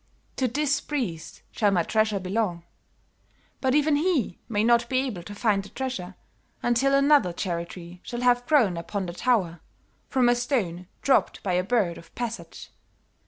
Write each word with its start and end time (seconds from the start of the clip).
To 0.37 0.47
this 0.47 0.81
priest 0.81 1.43
shall 1.51 1.69
my 1.69 1.83
treasure 1.83 2.19
belong. 2.19 2.63
But 3.59 3.75
even 3.75 3.97
he 3.97 4.39
may 4.49 4.63
not 4.63 4.89
be 4.89 4.97
able 5.01 5.21
to 5.21 5.35
find 5.35 5.61
the 5.61 5.69
treasure 5.69 6.15
until 6.63 6.95
another 6.95 7.31
cherry 7.31 7.67
tree 7.67 7.99
shall 8.01 8.21
have 8.21 8.47
grown 8.47 8.77
upon 8.77 9.05
the 9.05 9.13
tower, 9.13 9.59
from 10.09 10.27
a 10.27 10.33
stone 10.33 10.87
dropped 11.03 11.43
by 11.43 11.53
a 11.53 11.63
bird 11.63 11.99
of 11.99 12.15
passage. 12.15 12.71